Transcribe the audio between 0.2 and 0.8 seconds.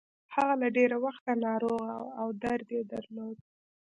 هغه له